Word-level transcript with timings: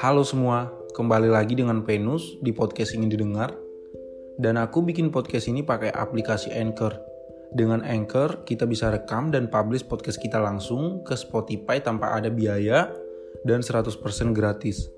Halo 0.00 0.24
semua, 0.24 0.72
kembali 0.96 1.28
lagi 1.28 1.52
dengan 1.52 1.84
Venus 1.84 2.40
di 2.40 2.56
podcast 2.56 2.96
ingin 2.96 3.12
didengar. 3.12 3.52
Dan 4.40 4.56
aku 4.56 4.80
bikin 4.80 5.12
podcast 5.12 5.44
ini 5.52 5.60
pakai 5.60 5.92
aplikasi 5.92 6.56
Anchor. 6.56 6.96
Dengan 7.52 7.84
Anchor, 7.84 8.48
kita 8.48 8.64
bisa 8.64 8.88
rekam 8.88 9.28
dan 9.28 9.52
publish 9.52 9.84
podcast 9.84 10.16
kita 10.16 10.40
langsung 10.40 11.04
ke 11.04 11.12
Spotify 11.12 11.84
tanpa 11.84 12.16
ada 12.16 12.32
biaya 12.32 12.88
dan 13.44 13.60
100% 13.60 13.92
gratis. 14.32 14.88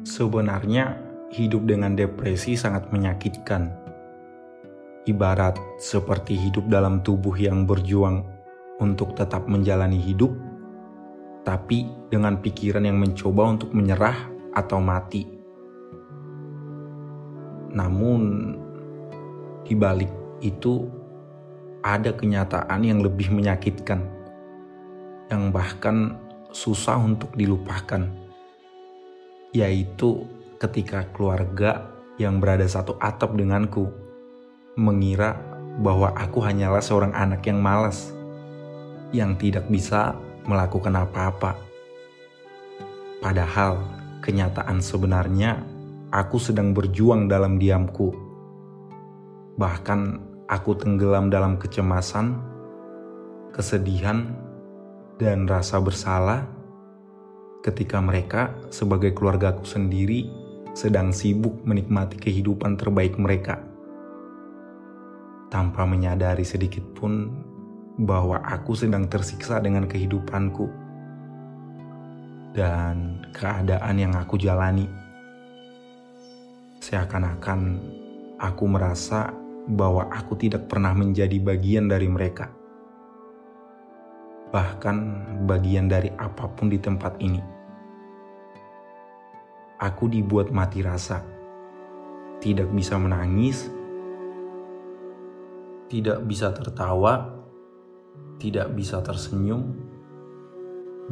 Sebenarnya, 0.00 0.96
hidup 1.28 1.68
dengan 1.68 1.92
depresi 1.92 2.56
sangat 2.56 2.88
menyakitkan. 2.88 3.91
Ibarat 5.02 5.58
seperti 5.82 6.38
hidup 6.38 6.70
dalam 6.70 7.02
tubuh 7.02 7.34
yang 7.34 7.66
berjuang 7.66 8.22
untuk 8.78 9.18
tetap 9.18 9.50
menjalani 9.50 9.98
hidup, 9.98 10.30
tapi 11.42 11.90
dengan 12.06 12.38
pikiran 12.38 12.86
yang 12.86 13.02
mencoba 13.02 13.50
untuk 13.50 13.74
menyerah 13.74 14.14
atau 14.54 14.78
mati. 14.78 15.26
Namun, 17.74 18.54
di 19.66 19.74
balik 19.74 20.38
itu 20.38 20.86
ada 21.82 22.14
kenyataan 22.14 22.86
yang 22.86 23.02
lebih 23.02 23.34
menyakitkan, 23.34 24.06
yang 25.34 25.50
bahkan 25.50 26.14
susah 26.54 26.94
untuk 27.02 27.34
dilupakan, 27.34 28.06
yaitu 29.50 30.30
ketika 30.62 31.10
keluarga 31.10 31.90
yang 32.22 32.38
berada 32.38 32.70
satu 32.70 32.94
atap 33.02 33.34
denganku 33.34 34.01
mengira 34.76 35.36
bahwa 35.80 36.12
aku 36.16 36.40
hanyalah 36.40 36.80
seorang 36.80 37.12
anak 37.12 37.44
yang 37.44 37.60
malas, 37.60 38.12
yang 39.12 39.36
tidak 39.36 39.68
bisa 39.68 40.16
melakukan 40.48 40.96
apa-apa. 40.96 41.56
Padahal 43.20 43.78
kenyataan 44.24 44.80
sebenarnya 44.80 45.62
aku 46.10 46.40
sedang 46.40 46.72
berjuang 46.72 47.28
dalam 47.28 47.60
diamku. 47.60 48.12
Bahkan 49.56 50.00
aku 50.48 50.70
tenggelam 50.76 51.28
dalam 51.28 51.60
kecemasan, 51.60 52.40
kesedihan, 53.52 54.32
dan 55.20 55.44
rasa 55.46 55.78
bersalah 55.78 56.48
ketika 57.62 58.02
mereka 58.02 58.50
sebagai 58.74 59.14
keluargaku 59.14 59.62
sendiri 59.62 60.26
sedang 60.72 61.12
sibuk 61.14 61.62
menikmati 61.62 62.18
kehidupan 62.18 62.74
terbaik 62.74 63.20
mereka 63.20 63.71
tanpa 65.52 65.84
menyadari 65.84 66.48
sedikit 66.48 66.80
pun 66.96 67.28
bahwa 68.00 68.40
aku 68.40 68.72
sedang 68.72 69.04
tersiksa 69.04 69.60
dengan 69.60 69.84
kehidupanku 69.84 70.64
dan 72.56 73.20
keadaan 73.36 74.00
yang 74.00 74.16
aku 74.16 74.40
jalani. 74.40 74.88
Seakan-akan 76.80 77.60
aku 78.40 78.64
merasa 78.64 79.28
bahwa 79.68 80.08
aku 80.08 80.40
tidak 80.40 80.72
pernah 80.72 80.96
menjadi 80.96 81.36
bagian 81.36 81.84
dari 81.84 82.08
mereka, 82.08 82.48
bahkan 84.48 85.20
bagian 85.44 85.84
dari 85.84 86.08
apa 86.16 86.48
pun 86.48 86.72
di 86.72 86.80
tempat 86.80 87.20
ini. 87.20 87.44
Aku 89.84 90.08
dibuat 90.08 90.48
mati 90.48 90.80
rasa, 90.80 91.20
tidak 92.40 92.72
bisa 92.72 92.96
menangis 92.96 93.81
tidak 95.92 96.24
bisa 96.24 96.48
tertawa, 96.56 97.36
tidak 98.40 98.72
bisa 98.72 99.04
tersenyum, 99.04 99.76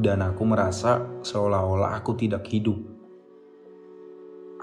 dan 0.00 0.24
aku 0.24 0.40
merasa 0.48 1.04
seolah-olah 1.20 2.00
aku 2.00 2.16
tidak 2.16 2.48
hidup. 2.48 2.80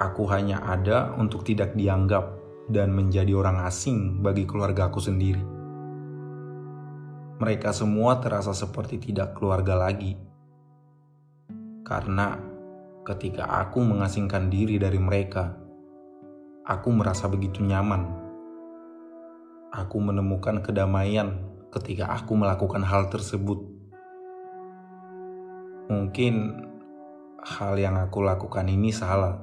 Aku 0.01 0.25
hanya 0.33 0.65
ada 0.65 1.13
untuk 1.21 1.45
tidak 1.45 1.77
dianggap 1.77 2.33
dan 2.65 2.97
menjadi 2.97 3.29
orang 3.37 3.61
asing 3.69 4.25
bagi 4.25 4.49
keluarga 4.49 4.89
aku 4.89 4.97
sendiri. 4.97 5.45
Mereka 7.37 7.69
semua 7.69 8.17
terasa 8.17 8.57
seperti 8.57 8.97
tidak 8.97 9.37
keluarga 9.37 9.77
lagi, 9.77 10.17
karena 11.85 12.41
ketika 13.05 13.45
aku 13.61 13.85
mengasingkan 13.85 14.49
diri 14.49 14.81
dari 14.81 14.97
mereka, 14.97 15.53
aku 16.65 16.89
merasa 16.89 17.29
begitu 17.29 17.61
nyaman 17.61 18.26
aku 19.77 20.01
menemukan 20.01 20.65
kedamaian 20.65 21.37
ketika 21.69 22.09
aku 22.09 22.33
melakukan 22.33 22.81
hal 22.81 23.13
tersebut. 23.13 23.61
Mungkin 25.93 26.65
hal 27.45 27.77
yang 27.77 27.95
aku 28.01 28.25
lakukan 28.25 28.65
ini 28.65 28.89
salah, 28.89 29.37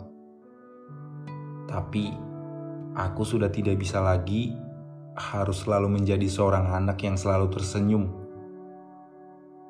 tapi 1.70 2.10
aku 2.98 3.22
sudah 3.22 3.48
tidak 3.48 3.78
bisa 3.78 4.02
lagi 4.02 4.52
harus 5.14 5.62
selalu 5.62 6.02
menjadi 6.02 6.26
seorang 6.26 6.74
anak 6.74 6.98
yang 7.06 7.14
selalu 7.14 7.48
tersenyum 7.54 8.10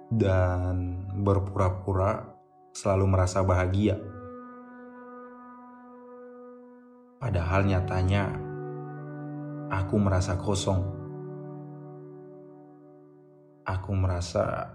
dan 0.09 1.05
berpura-pura 1.21 2.35
selalu 2.73 3.05
merasa 3.07 3.45
bahagia. 3.45 4.01
Padahal 7.23 7.69
nyatanya 7.69 8.44
aku 9.75 9.99
merasa 9.99 10.39
kosong. 10.39 10.83
Aku 13.67 13.91
merasa 13.97 14.71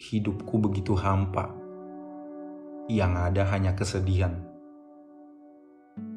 hidupku 0.00 0.58
begitu 0.58 0.98
hampa. 0.98 1.54
Yang 2.90 3.12
ada 3.20 3.42
hanya 3.52 3.72
kesedihan. 3.78 4.34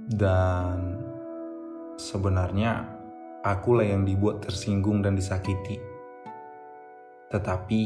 Dan 0.08 0.98
sebenarnya 2.00 2.90
akulah 3.46 3.86
yang 3.86 4.08
dibuat 4.08 4.42
tersinggung 4.42 5.06
dan 5.06 5.14
disakiti. 5.14 5.78
Tetapi 7.30 7.82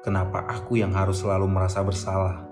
kenapa 0.00 0.48
aku 0.48 0.80
yang 0.80 0.94
harus 0.94 1.20
selalu 1.20 1.46
merasa 1.50 1.82
bersalah? 1.82 2.46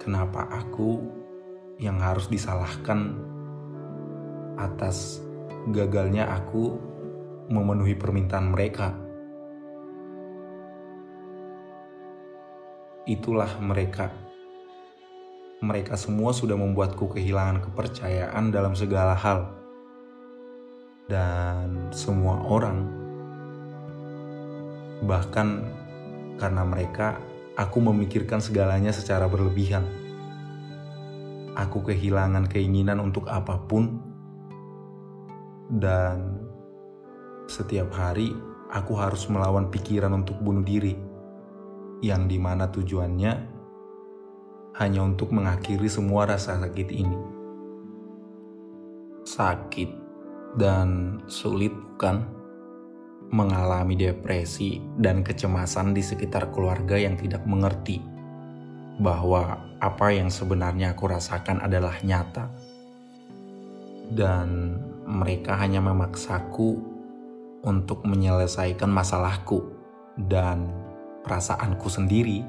Kenapa 0.00 0.48
aku 0.48 1.04
yang 1.76 2.00
harus 2.00 2.28
disalahkan 2.28 3.20
atas 4.60 5.24
gagalnya 5.68 6.28
aku 6.28 6.76
memenuhi 7.50 7.98
permintaan 7.98 8.52
mereka. 8.54 8.94
Itulah 13.04 13.58
mereka. 13.58 14.14
Mereka 15.60 15.98
semua 15.98 16.32
sudah 16.32 16.56
membuatku 16.56 17.12
kehilangan 17.12 17.60
kepercayaan 17.60 18.48
dalam 18.48 18.72
segala 18.72 19.12
hal. 19.12 19.50
Dan 21.10 21.90
semua 21.90 22.38
orang, 22.46 22.86
bahkan 25.04 25.66
karena 26.38 26.62
mereka, 26.62 27.18
aku 27.58 27.82
memikirkan 27.82 28.38
segalanya 28.38 28.94
secara 28.94 29.26
berlebihan. 29.26 29.84
Aku 31.58 31.82
kehilangan 31.82 32.46
keinginan 32.46 33.02
untuk 33.02 33.26
apa 33.26 33.58
pun 33.58 34.09
dan 35.70 36.42
setiap 37.46 37.94
hari 37.94 38.34
aku 38.70 38.94
harus 38.98 39.26
melawan 39.30 39.70
pikiran 39.70 40.10
untuk 40.14 40.38
bunuh 40.42 40.66
diri, 40.66 40.94
yang 42.02 42.26
di 42.26 42.38
mana 42.38 42.70
tujuannya 42.70 43.32
hanya 44.78 45.00
untuk 45.02 45.30
mengakhiri 45.30 45.86
semua 45.86 46.26
rasa 46.26 46.58
sakit 46.58 46.88
ini. 46.90 47.18
Sakit 49.26 49.90
dan 50.58 51.20
sulit, 51.30 51.70
bukan? 51.70 52.40
mengalami 53.30 53.94
depresi 53.94 54.82
dan 54.98 55.22
kecemasan 55.22 55.94
di 55.94 56.02
sekitar 56.02 56.50
keluarga 56.50 56.98
yang 56.98 57.14
tidak 57.14 57.46
mengerti 57.46 58.02
bahwa 58.98 59.70
apa 59.78 60.12
yang 60.12 60.28
sebenarnya 60.28 60.92
aku 60.92 61.08
rasakan 61.08 61.62
adalah 61.62 61.94
nyata, 62.02 62.50
dan 64.12 64.79
mereka 65.10 65.58
hanya 65.58 65.82
memaksaku 65.82 66.78
untuk 67.66 68.06
menyelesaikan 68.06 68.88
masalahku 68.88 69.66
dan 70.16 70.70
perasaanku 71.26 71.90
sendiri, 71.90 72.46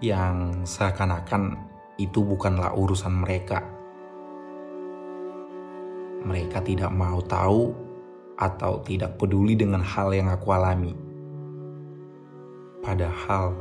yang 0.00 0.64
seakan-akan 0.64 1.58
itu 1.98 2.22
bukanlah 2.22 2.72
urusan 2.72 3.12
mereka. 3.12 3.60
Mereka 6.24 6.64
tidak 6.64 6.88
mau 6.94 7.20
tahu 7.20 7.74
atau 8.40 8.80
tidak 8.82 9.20
peduli 9.20 9.54
dengan 9.54 9.84
hal 9.84 10.10
yang 10.16 10.32
aku 10.32 10.48
alami. 10.50 10.94
Padahal 12.80 13.52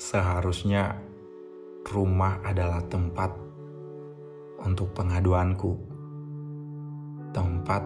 seharusnya 0.00 0.96
rumah 1.84 2.40
adalah 2.44 2.80
tempat 2.88 3.32
untuk 4.62 4.94
pengaduanku. 4.94 5.74
Tempat 7.34 7.82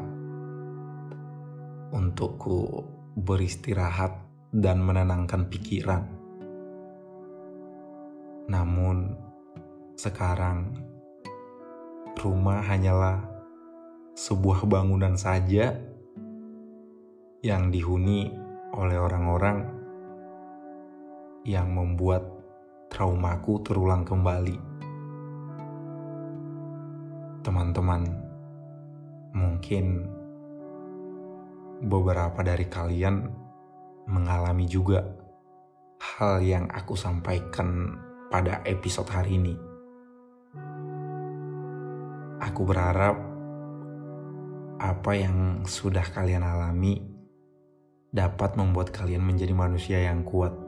untukku 1.96 2.84
beristirahat 3.16 4.12
dan 4.52 4.84
menenangkan 4.84 5.48
pikiran. 5.48 6.04
Namun 8.48 9.16
sekarang 9.96 10.76
rumah 12.18 12.60
hanyalah 12.60 13.24
sebuah 14.18 14.66
bangunan 14.66 15.14
saja 15.14 15.78
yang 17.40 17.70
dihuni 17.70 18.34
oleh 18.74 18.98
orang-orang 18.98 19.62
yang 21.46 21.72
membuat 21.72 22.26
traumaku 22.92 23.62
terulang 23.62 24.02
kembali. 24.04 24.67
Teman-teman, 27.48 28.04
mungkin 29.32 30.04
beberapa 31.80 32.44
dari 32.44 32.68
kalian 32.68 33.24
mengalami 34.04 34.68
juga 34.68 35.00
hal 35.96 36.44
yang 36.44 36.68
aku 36.68 36.92
sampaikan 36.92 37.96
pada 38.28 38.60
episode 38.68 39.08
hari 39.08 39.40
ini. 39.40 39.56
Aku 42.44 42.68
berharap 42.68 43.16
apa 44.76 45.12
yang 45.16 45.64
sudah 45.64 46.04
kalian 46.04 46.44
alami 46.44 47.00
dapat 48.12 48.60
membuat 48.60 48.92
kalian 48.92 49.24
menjadi 49.24 49.56
manusia 49.56 50.04
yang 50.04 50.20
kuat. 50.20 50.67